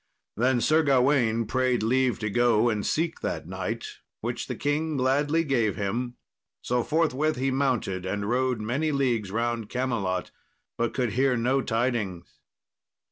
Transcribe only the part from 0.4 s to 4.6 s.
Sir Gawain prayed leave to go and seek that knight, which the